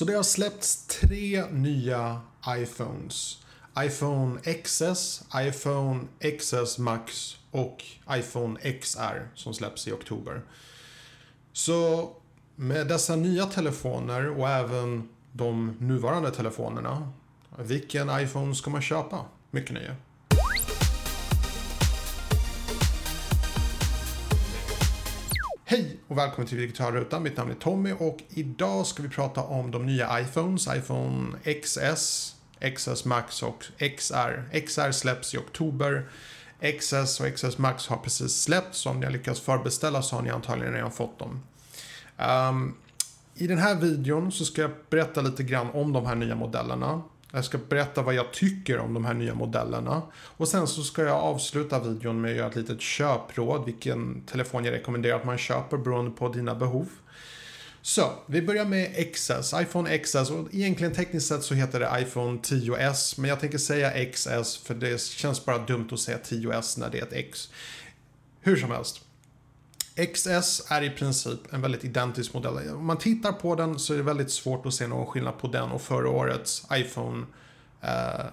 [0.00, 3.38] Så det har släppts tre nya iPhones.
[3.78, 6.00] iPhone XS, iPhone
[6.38, 10.42] XS Max och iPhone XR som släpps i oktober.
[11.52, 12.10] Så
[12.56, 17.12] med dessa nya telefoner och även de nuvarande telefonerna,
[17.58, 19.24] vilken iPhone ska man köpa?
[19.50, 19.96] Mycket nöje.
[25.70, 27.22] Hej och välkommen till Digitalrutan.
[27.22, 30.68] Mitt namn är Tommy och idag ska vi prata om de nya iPhones.
[30.76, 32.34] iPhone XS,
[32.76, 34.60] XS Max och XR.
[34.66, 36.08] XR släpps i oktober.
[36.78, 38.78] XS och XS Max har precis släppts.
[38.78, 41.42] Så om ni har lyckats förbeställa så har ni antagligen redan fått dem.
[42.18, 42.74] Um,
[43.34, 47.02] I den här videon så ska jag berätta lite grann om de här nya modellerna.
[47.32, 50.02] Jag ska berätta vad jag tycker om de här nya modellerna.
[50.12, 53.64] Och sen så ska jag avsluta videon med att göra ett litet köpråd.
[53.64, 56.88] Vilken telefon jag rekommenderar att man köper beroende på dina behov.
[57.82, 59.54] Så, vi börjar med XS.
[59.62, 60.30] iPhone XS.
[60.30, 63.20] Och egentligen tekniskt sett så heter det iPhone 10S.
[63.20, 66.98] Men jag tänker säga XS för det känns bara dumt att säga 10S när det
[66.98, 67.48] är ett X.
[68.40, 69.00] Hur som helst.
[69.96, 72.74] XS är i princip en väldigt identisk modell.
[72.74, 75.48] Om man tittar på den så är det väldigt svårt att se någon skillnad på
[75.48, 77.26] den och förra årets iPhone
[77.80, 78.26] eh,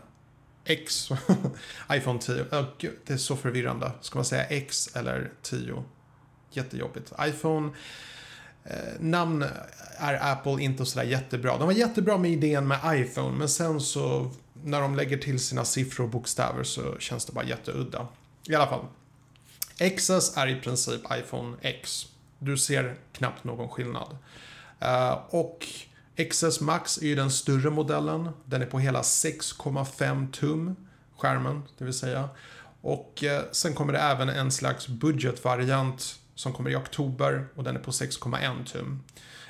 [0.65, 1.09] X.
[1.91, 2.41] iPhone 10.
[2.51, 3.91] Oh, Gud, det är så förvirrande.
[4.01, 5.83] Ska man säga X eller 10?
[6.51, 7.13] Jättejobbigt.
[7.21, 7.71] iPhone
[8.63, 9.45] eh, namn
[9.97, 11.57] är Apple inte sådär jättebra.
[11.57, 14.31] De var jättebra med idén med iPhone men sen så
[14.63, 18.07] när de lägger till sina siffror och bokstäver så känns det bara jätteudda.
[18.47, 18.85] I alla fall.
[19.79, 22.05] XS är i princip iPhone X.
[22.39, 24.17] Du ser knappt någon skillnad.
[24.79, 25.67] Eh, och
[26.29, 28.29] XS Max är ju den större modellen.
[28.45, 30.75] Den är på hela 6,5 tum
[31.17, 32.29] skärmen, det vill säga.
[32.81, 37.75] Och eh, sen kommer det även en slags budgetvariant som kommer i oktober och den
[37.75, 39.03] är på 6,1 tum.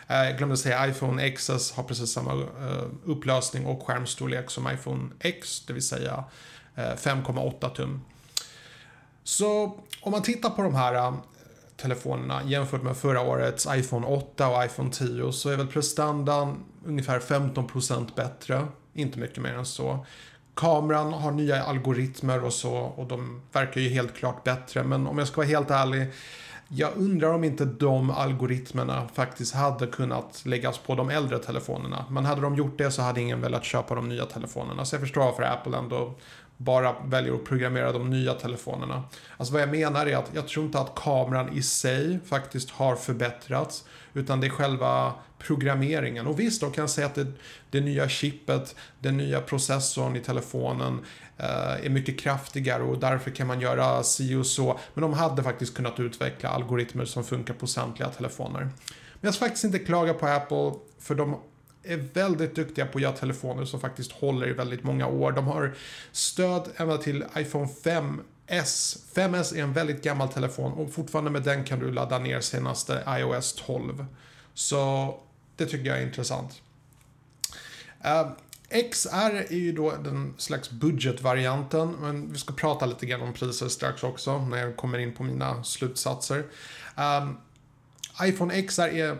[0.07, 2.33] Eh, jag glömde säga iPhone XS har precis samma
[3.03, 6.23] upplösning och skärmstorlek som iPhone X, det vill säga
[6.75, 8.01] 5,8 tum.
[9.27, 11.13] Så om man tittar på de här eh,
[11.75, 17.19] telefonerna jämfört med förra årets iPhone 8 och iPhone 10 så är väl prestandan ungefär
[17.19, 18.67] 15% bättre.
[18.93, 20.05] Inte mycket mer än så.
[20.55, 25.17] Kameran har nya algoritmer och så och de verkar ju helt klart bättre men om
[25.17, 26.11] jag ska vara helt ärlig
[26.69, 32.05] jag undrar om inte de algoritmerna faktiskt hade kunnat läggas på de äldre telefonerna.
[32.09, 34.85] Men hade de gjort det så hade ingen velat köpa de nya telefonerna.
[34.85, 36.13] Så jag förstår varför Apple ändå
[36.57, 39.03] bara väljer att programmera de nya telefonerna.
[39.37, 42.95] Alltså vad jag menar är att jag tror inte att kameran i sig faktiskt har
[42.95, 43.83] förbättrats.
[44.13, 46.27] Utan det är själva programmeringen.
[46.27, 47.27] Och visst, de kan säga att det,
[47.69, 50.99] det nya chippet, den nya processorn i telefonen
[51.37, 54.79] eh, är mycket kraftigare och därför kan man göra si och så.
[54.93, 58.61] Men de hade faktiskt kunnat utveckla algoritmer som funkar på samtliga telefoner.
[58.61, 61.37] Men jag ska faktiskt inte klaga på Apple för de
[61.87, 65.31] är väldigt duktiga på att göra telefoner som faktiskt håller i väldigt många år.
[65.31, 65.75] De har
[66.11, 68.97] stöd ända till iPhone 5S.
[69.13, 73.03] 5S är en väldigt gammal telefon och fortfarande med den kan du ladda ner senaste
[73.07, 74.05] iOS 12.
[74.53, 75.13] Så
[75.55, 76.61] det tycker jag är intressant.
[78.03, 78.27] Eh, uh,
[78.91, 83.67] XR är ju då den slags budgetvarianten, men vi ska prata lite grann om priser
[83.67, 86.45] strax också när jag kommer in på mina slutsatser.
[86.95, 87.37] Um,
[88.21, 89.17] iPhone XR är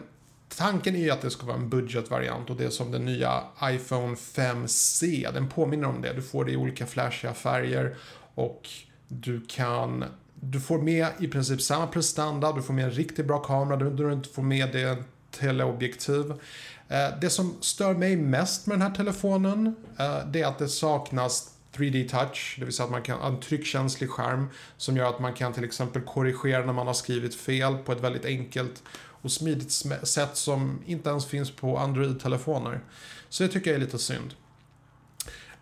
[0.56, 3.44] Tanken är ju att det ska vara en budgetvariant och det är som den nya
[3.63, 5.34] iPhone 5C.
[5.34, 6.13] Den påminner om det.
[6.13, 7.96] Du får det i olika flashiga färger
[8.35, 8.69] och
[9.07, 10.06] du kan
[10.41, 14.16] du får med i princip samma prestanda, du får med en riktigt bra kamera, du,
[14.16, 16.31] du får med det teleobjektiv.
[16.88, 20.68] Eh, det som stör mig mest med den här telefonen, eh, det är att det
[20.68, 24.47] saknas 3D touch, det vill säga att man kan ha en tryckkänslig skärm
[24.78, 28.02] som gör att man kan till exempel korrigera när man har skrivit fel på ett
[28.02, 28.84] väldigt enkelt
[29.28, 29.72] och smidigt
[30.04, 32.80] sätt som inte ens finns på Android-telefoner.
[33.30, 34.34] Så det tycker jag är lite synd.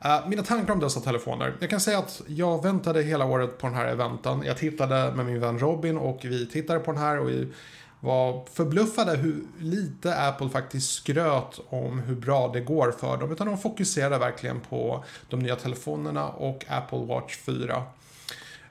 [0.06, 1.54] Uh, mina tankar om dessa telefoner.
[1.60, 4.44] Jag kan säga att jag väntade hela året på den här eventen.
[4.46, 7.48] Jag tittade med min vän Robin och vi tittade på den här och vi
[8.00, 13.32] var förbluffade hur lite Apple faktiskt skröt om hur bra det går för dem.
[13.32, 17.76] Utan de fokuserade verkligen på de nya telefonerna och Apple Watch 4.
[17.78, 17.84] Um,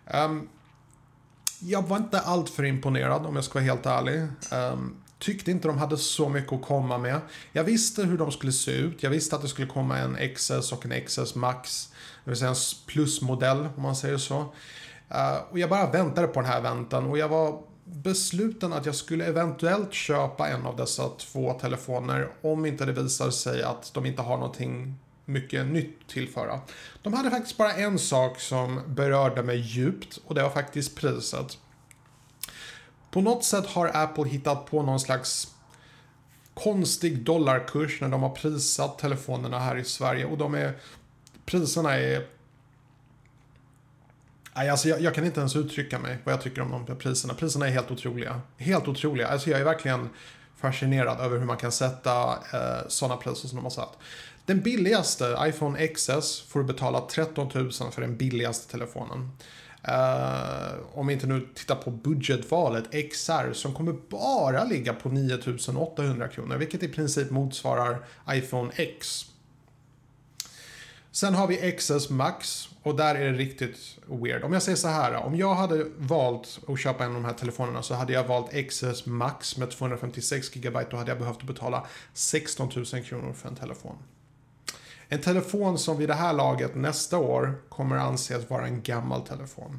[0.06, 0.48] ehm,
[1.66, 4.22] jag var inte alltför imponerad om jag ska vara helt ärlig.
[4.52, 7.20] Um, tyckte inte de hade så mycket att komma med.
[7.52, 9.02] Jag visste hur de skulle se ut.
[9.02, 11.88] Jag visste att det skulle komma en XS och en XS Max.
[12.24, 12.56] Det vill säga en
[12.86, 14.38] plusmodell om man säger så.
[14.38, 18.94] Uh, och jag bara väntade på den här eventen och jag var besluten att jag
[18.94, 24.06] skulle eventuellt köpa en av dessa två telefoner om inte det visar sig att de
[24.06, 26.60] inte har någonting mycket nytt tillföra.
[27.02, 31.58] De hade faktiskt bara en sak som berörde mig djupt och det var faktiskt priset.
[33.10, 35.54] På något sätt har Apple hittat på någon slags
[36.54, 40.78] konstig dollarkurs när de har prisat telefonerna här i Sverige och de är,
[41.46, 42.26] priserna är
[44.56, 47.34] Nej, alltså jag, jag, kan inte ens uttrycka mig vad jag tycker om de priserna.
[47.34, 48.40] Priserna är helt otroliga.
[48.56, 49.28] Helt otroliga.
[49.28, 50.08] Alltså jag är verkligen
[50.56, 53.98] fascinerad över hur man kan sätta eh, sådana priser som de har satt.
[54.46, 59.30] Den billigaste, iPhone XS, får du betala 13 000 för den billigaste telefonen.
[59.88, 66.28] Uh, om vi inte nu tittar på budgetvalet XR som kommer bara ligga på 9800
[66.28, 69.26] kronor, vilket i princip motsvarar iPhone X.
[71.10, 74.44] Sen har vi XS Max och där är det riktigt weird.
[74.44, 77.32] Om jag säger så här, om jag hade valt att köpa en av de här
[77.32, 81.86] telefonerna så hade jag valt XS Max med 256 GB då hade jag behövt betala
[82.12, 83.96] 16 000 kronor för en telefon.
[85.14, 89.78] En telefon som vid det här laget nästa år kommer anses vara en gammal telefon.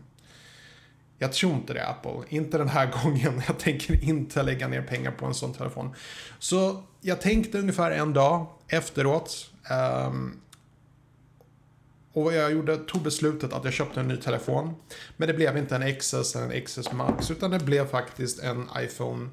[1.18, 2.22] Jag tror inte det Apple.
[2.30, 3.42] Inte den här gången.
[3.48, 5.96] Jag tänker inte lägga ner pengar på en sån telefon.
[6.40, 9.52] Så jag tänkte ungefär en dag efteråt.
[10.08, 10.40] Um,
[12.14, 14.76] och jag gjorde, tog beslutet att jag köpte en ny telefon.
[15.18, 18.70] Men det blev inte en XS eller en XS Max, utan det blev faktiskt en
[18.78, 19.30] iPhone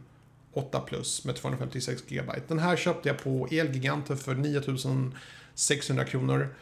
[0.52, 2.32] 8 Plus med 256 GB.
[2.48, 5.14] Den här köpte jag på Elgiganten för 9000
[5.54, 6.54] 600 kronor.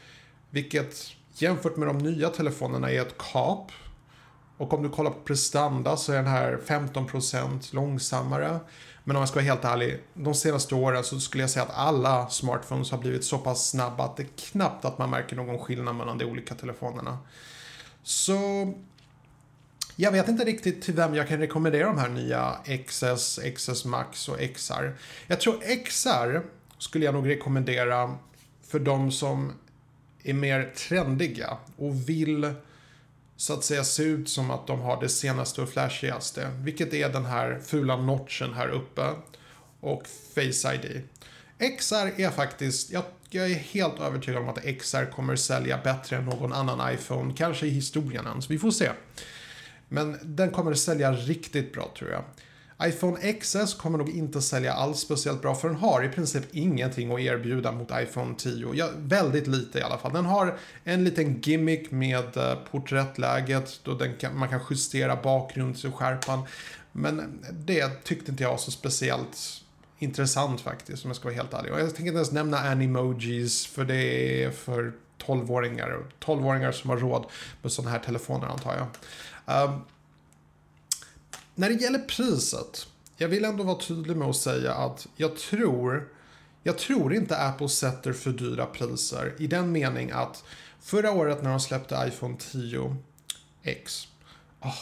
[0.51, 3.73] Vilket jämfört med de nya telefonerna är ett kap.
[4.57, 8.61] Och om du kollar på prestanda så är den här 15% långsammare.
[9.05, 11.75] Men om jag ska vara helt ärlig, de senaste åren så skulle jag säga att
[11.75, 15.59] alla smartphones har blivit så pass snabba att det är knappt att man märker någon
[15.59, 17.19] skillnad mellan de olika telefonerna.
[18.03, 18.73] Så
[19.97, 22.57] jag vet inte riktigt till vem jag kan rekommendera de här nya
[22.87, 24.93] XS, XS Max och XR.
[25.27, 26.41] Jag tror XR
[26.79, 28.19] skulle jag nog rekommendera
[28.71, 29.53] för de som
[30.23, 32.55] är mer trendiga och vill
[33.37, 36.51] så att säga se ut som att de har det senaste och flashigaste.
[36.59, 39.11] Vilket är den här fula notchen här uppe.
[39.81, 40.03] Och
[40.35, 41.03] Face ID.
[41.79, 46.25] XR är faktiskt, jag, jag är helt övertygad om att XR kommer sälja bättre än
[46.25, 47.35] någon annan iPhone.
[47.37, 48.91] Kanske i historien ens, vi får se.
[49.89, 52.25] Men den kommer sälja riktigt bra tror jag
[52.83, 57.13] iPhone XS kommer nog inte sälja alls speciellt bra för den har i princip ingenting
[57.13, 58.75] att erbjuda mot iPhone 10.
[58.75, 60.13] Ja, väldigt lite i alla fall.
[60.13, 66.43] Den har en liten gimmick med eh, porträttläget då den kan, man kan justera bakgrundsskärpan.
[66.93, 69.63] Men det tyckte inte jag var så speciellt
[69.99, 71.73] intressant faktiskt om jag ska vara helt ärlig.
[71.73, 74.05] Och jag tänker inte ens nämna animojis för det
[74.45, 74.93] är för
[75.27, 75.99] 12-åringar.
[76.25, 77.27] 12-åringar som har råd
[77.63, 79.65] med sådana här telefoner antar jag.
[79.65, 79.81] Um,
[81.61, 82.87] när det gäller priset,
[83.17, 86.09] jag vill ändå vara tydlig med att säga att jag tror,
[86.63, 90.45] jag tror inte Apple sätter för dyra priser i den mening att
[90.81, 94.07] förra året när de släppte iPhone 10X,
[94.61, 94.75] oh, ah,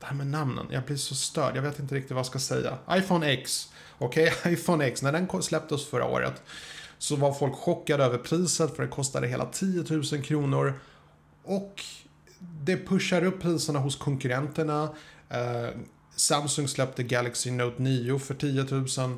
[0.00, 2.38] det här med namnen, jag blir så störd, jag vet inte riktigt vad jag ska
[2.38, 2.78] säga.
[2.90, 4.52] iPhone X, okej, okay?
[4.54, 6.42] iPhone X, när den släpptes förra året
[6.98, 10.80] så var folk chockade över priset för det kostade hela 10 000 kronor.
[11.44, 11.84] Och
[12.38, 14.94] det pushar upp priserna hos konkurrenterna.
[15.28, 15.68] Eh,
[16.20, 19.16] Samsung släppte Galaxy Note 9 för 10 000.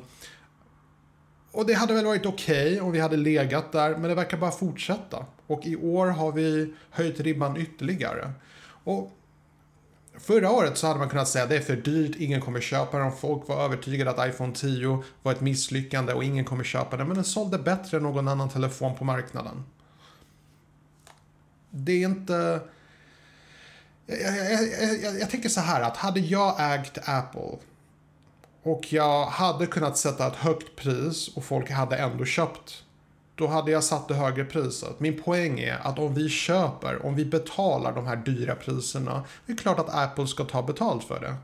[1.51, 4.37] Och det hade väl varit okej okay om vi hade legat där, men det verkar
[4.37, 5.25] bara fortsätta.
[5.47, 8.31] Och i år har vi höjt ribban ytterligare.
[8.83, 9.11] Och
[10.17, 12.99] Förra året så hade man kunnat säga att det är för dyrt, ingen kommer köpa
[12.99, 13.11] den.
[13.11, 17.07] Folk var övertygade att iPhone 10 var ett misslyckande och ingen kommer köpa den.
[17.07, 19.63] Men den sålde bättre än någon annan telefon på marknaden.
[21.69, 22.61] Det är inte
[24.05, 27.57] jag, jag, jag, jag, tänker så här att hade jag ägt Apple
[28.63, 32.83] och jag hade kunnat sätta ett högt pris och folk hade ändå köpt.
[33.35, 34.99] Då hade jag satt det högre priset.
[34.99, 39.23] Min poäng är att om vi köper, om vi betalar de här dyra priserna.
[39.45, 41.35] Det är klart att Apple ska ta betalt för det.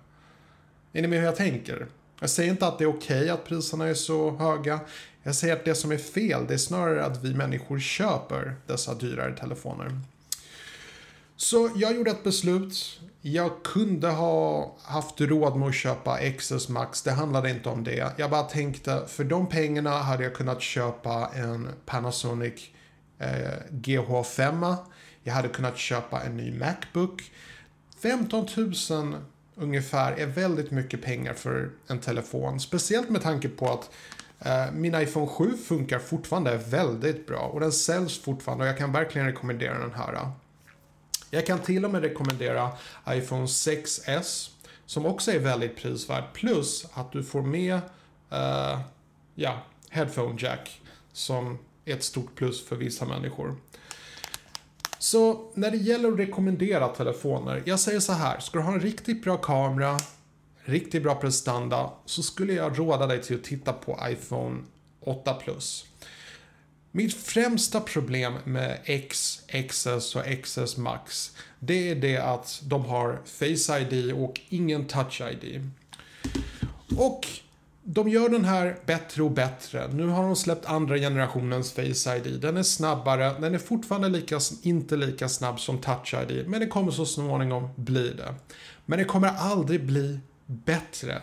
[0.94, 1.88] Är ni med hur jag tänker?
[2.20, 4.80] Jag säger inte att det är okej okay att priserna är så höga.
[5.24, 8.94] Jag säger att det som är fel, det är snarare att vi människor köper dessa
[8.94, 10.02] dyrare telefoner.
[11.42, 13.00] Så jag gjorde ett beslut.
[13.22, 17.02] Jag kunde ha haft råd med att köpa XS Max.
[17.02, 18.14] Det handlade inte om det.
[18.18, 22.54] Jag bara tänkte, för de pengarna hade jag kunnat köpa en Panasonic
[23.20, 23.28] eh,
[23.72, 24.76] GH5.
[25.24, 27.32] Jag hade kunnat köpa en ny Macbook.
[28.02, 28.48] 15
[28.90, 29.16] 000
[29.56, 32.60] ungefär är väldigt mycket pengar för en telefon.
[32.60, 33.90] Speciellt med tanke på att
[34.40, 38.92] eh, min iPhone 7 funkar fortfarande väldigt bra och den säljs fortfarande och jag kan
[38.92, 40.32] verkligen rekommendera den här.
[41.30, 42.72] Jag kan till och med rekommendera
[43.10, 44.50] iPhone 6S
[44.86, 46.24] som också är väldigt prisvärd.
[46.34, 47.76] Plus att du får med
[48.32, 48.80] uh,
[49.36, 50.82] ja, headphone jack
[51.14, 53.56] som är ett stort plus för vissa människor.
[55.00, 58.80] Så när det gäller att rekommendera telefoner, jag säger så här, ska du ha en
[58.80, 59.98] riktigt bra kamera,
[60.64, 64.64] riktigt bra prestanda så skulle jag råda dig till att titta på iPhone
[65.00, 65.86] 8 Plus.
[66.92, 73.20] Mitt främsta problem med X, XS och XS Max det är det att de har
[73.26, 75.70] Face ID och ingen Touch ID.
[76.98, 77.28] Och
[77.84, 79.88] de gör den här bättre och bättre.
[79.94, 82.42] Nu har de släppt andra generationens Face ID.
[82.42, 86.68] Den är snabbare, den är fortfarande lika, inte lika snabb som Touch ID, men det
[86.68, 88.36] kommer så småningom bli det.
[88.86, 91.22] Men det kommer aldrig bli bättre.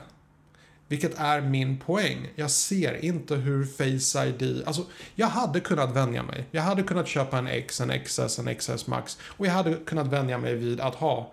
[0.89, 2.29] Vilket är min poäng.
[2.35, 4.63] Jag ser inte hur Face ID...
[4.67, 4.83] Alltså,
[5.15, 6.45] jag hade kunnat vänja mig.
[6.51, 10.07] Jag hade kunnat köpa en X, en XS, en XS Max och jag hade kunnat
[10.07, 11.33] vänja mig vid att ha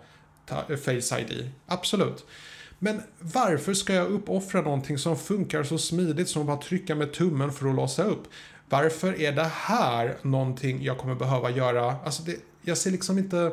[0.84, 1.50] Face ID.
[1.66, 2.26] Absolut.
[2.78, 7.12] Men varför ska jag uppoffra någonting som funkar så smidigt som att bara trycka med
[7.12, 8.22] tummen för att låsa upp?
[8.68, 11.96] Varför är det här någonting jag kommer behöva göra?
[12.04, 13.52] Alltså det, jag ser liksom inte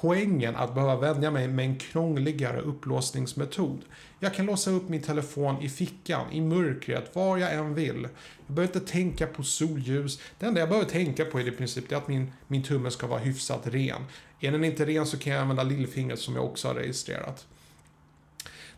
[0.00, 3.84] poängen att behöva vänja mig med en krångligare upplåsningsmetod.
[4.20, 8.08] Jag kan låsa upp min telefon i fickan, i mörkret, var jag än vill.
[8.46, 10.20] Jag behöver inte tänka på solljus.
[10.38, 13.20] Det enda jag behöver tänka på är i princip att min, min tumme ska vara
[13.20, 14.04] hyfsat ren.
[14.40, 17.46] Är den inte ren så kan jag använda lillfingret som jag också har registrerat.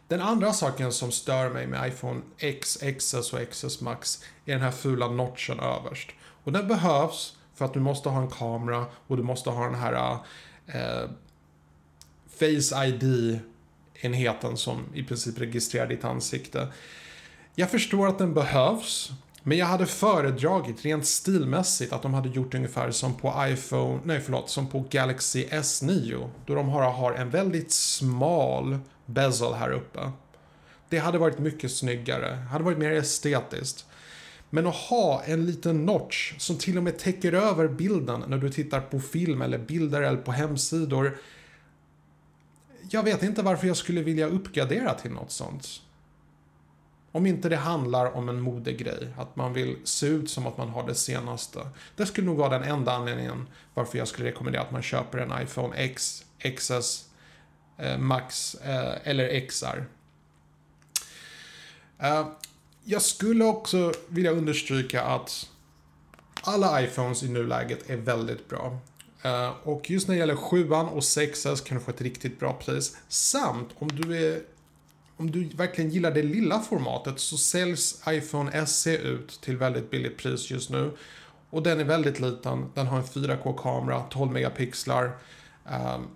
[0.09, 4.63] Den andra saken som stör mig med iPhone X, XS och XS Max är den
[4.63, 6.11] här fula notchen överst.
[6.45, 9.75] Och den behövs för att du måste ha en kamera och du måste ha den
[9.75, 10.19] här
[10.75, 11.11] eh,
[12.39, 16.69] Face ID-enheten som i princip registrerar ditt ansikte.
[17.55, 19.11] Jag förstår att den behövs,
[19.43, 24.21] men jag hade föredragit rent stilmässigt att de hade gjort ungefär som på iPhone, nej
[24.21, 26.29] förlåt, som på Galaxy S9.
[26.47, 30.13] Då de har, har en väldigt smal bezel här uppe.
[30.89, 33.87] Det hade varit mycket snyggare, hade varit mer estetiskt.
[34.51, 38.51] Men att ha en liten notch som till och med täcker över bilden när du
[38.51, 41.19] tittar på film eller bilder eller på hemsidor.
[42.91, 45.67] Jag vet inte varför jag skulle vilja uppgradera till något sånt.
[47.13, 50.69] Om inte det handlar om en modegrej, att man vill se ut som att man
[50.69, 51.61] har det senaste.
[51.97, 55.43] Det skulle nog vara den enda anledningen varför jag skulle rekommendera att man köper en
[55.43, 56.25] iPhone X,
[56.57, 57.09] XS,
[57.77, 59.85] eh, Max eh, eller XR.
[61.99, 62.27] Eh,
[62.85, 65.49] jag skulle också vilja understryka att
[66.43, 68.79] alla iPhones i nuläget är väldigt bra.
[69.25, 72.53] Uh, och just när det gäller 7 och 6S kan du få ett riktigt bra
[72.53, 72.97] pris.
[73.09, 74.43] Samt om du är
[75.21, 80.19] om du verkligen gillar det lilla formatet så säljs iPhone SE ut till väldigt billigt
[80.19, 80.93] pris just nu.
[81.51, 82.71] Och den är väldigt liten.
[82.75, 85.19] Den har en 4K-kamera, 12 megapixlar.
[85.65, 86.07] Um,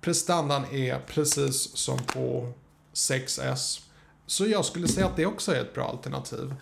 [0.00, 2.52] prestandan är precis som på
[2.94, 3.80] 6S.
[4.26, 6.54] Så jag skulle säga att det också är ett bra alternativ.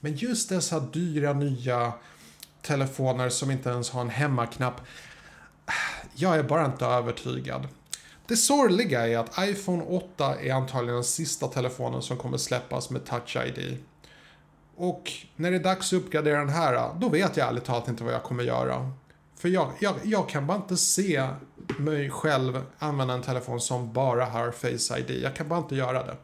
[0.00, 1.92] Men just dessa dyra nya
[2.62, 4.80] telefoner som inte ens har en hemmaknapp.
[6.14, 7.68] Jag är bara inte övertygad.
[8.26, 13.04] Det sorgliga är att iPhone 8 är antagligen den sista telefonen som kommer släppas med
[13.04, 13.78] Touch ID.
[14.76, 18.04] Och när det är dags att uppgradera den här, då vet jag ärligt talat inte
[18.04, 18.92] vad jag kommer göra.
[19.36, 21.28] För jag, jag, jag kan bara inte se
[21.78, 25.10] mig själv använda en telefon som bara har Face ID.
[25.22, 26.16] Jag kan bara inte göra det.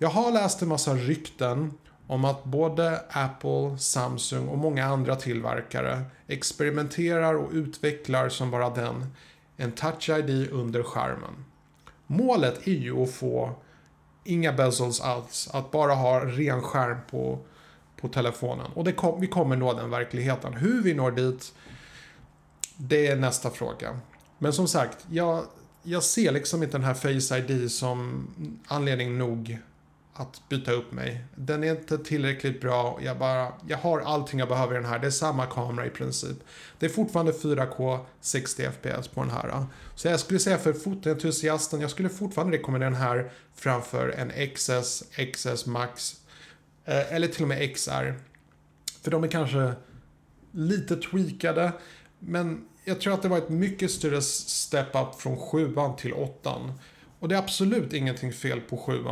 [0.00, 1.72] Jag har läst en massa rykten
[2.06, 9.06] om att både Apple, Samsung och många andra tillverkare experimenterar och utvecklar som bara den
[9.56, 11.44] en Touch ID under skärmen.
[12.06, 13.54] Målet är ju att få
[14.24, 17.38] inga bezels alls, att bara ha ren skärm på,
[18.00, 18.72] på telefonen.
[18.74, 20.54] Och det kom, vi kommer nå den verkligheten.
[20.54, 21.52] Hur vi når dit,
[22.76, 24.00] det är nästa fråga.
[24.38, 25.44] Men som sagt, jag,
[25.82, 28.26] jag ser liksom inte den här Face ID som
[28.66, 29.58] anledning nog
[30.18, 31.24] att byta upp mig.
[31.34, 32.98] Den är inte tillräckligt bra.
[33.02, 34.98] Jag, bara, jag har allting jag behöver i den här.
[34.98, 36.36] Det är samma kamera i princip.
[36.78, 39.66] Det är fortfarande 4K 60 FPS på den här.
[39.94, 45.04] Så jag skulle säga för fotoentusiasten, jag skulle fortfarande rekommendera den här framför en XS,
[45.32, 46.16] XS Max
[46.84, 48.14] eh, eller till och med XR.
[49.02, 49.72] För de är kanske
[50.52, 51.72] lite tweakade,
[52.18, 56.74] men jag tror att det var ett mycket större step up från 7 till 8.
[57.20, 59.04] Och det är absolut ingenting fel på 7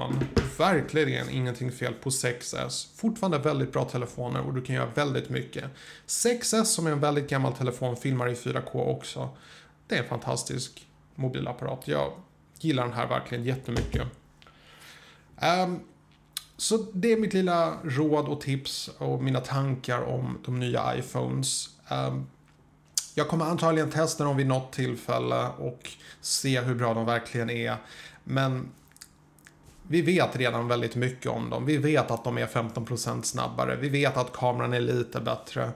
[0.58, 2.96] Verkligen ingenting fel på 6S.
[2.96, 5.64] Fortfarande väldigt bra telefoner och du kan göra väldigt mycket.
[6.06, 9.28] 6S som är en väldigt gammal telefon filmar i 4K också.
[9.86, 11.88] Det är en fantastisk mobilapparat.
[11.88, 12.12] Jag
[12.60, 14.02] gillar den här verkligen jättemycket.
[15.64, 15.80] Um,
[16.56, 21.68] så det är mitt lilla råd och tips och mina tankar om de nya iPhones.
[21.90, 22.26] Um,
[23.18, 27.76] jag kommer antagligen testa dem vid något tillfälle och se hur bra de verkligen är.
[28.24, 28.68] Men
[29.82, 31.66] vi vet redan väldigt mycket om dem.
[31.66, 33.76] Vi vet att de är 15% snabbare.
[33.76, 35.70] Vi vet att kameran är lite bättre.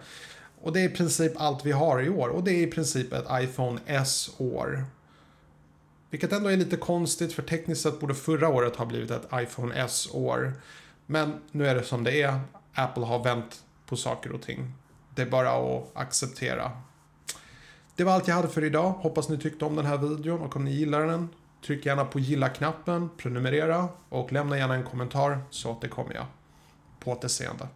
[0.61, 2.29] Och det är i princip allt vi har i år.
[2.29, 4.85] Och det är i princip ett iPhone S-år.
[6.11, 9.75] Vilket ändå är lite konstigt för tekniskt sett borde förra året ha blivit ett iPhone
[9.75, 10.53] S-år.
[11.07, 12.41] Men nu är det som det är.
[12.75, 14.73] Apple har vänt på saker och ting.
[15.15, 16.73] Det är bara att acceptera.
[18.01, 18.91] Det var allt jag hade för idag.
[18.91, 21.29] Hoppas ni tyckte om den här videon och om ni gillar den,
[21.67, 26.25] tryck gärna på gilla-knappen, prenumerera och lämna gärna en kommentar så återkommer jag.
[27.01, 27.69] På återseende.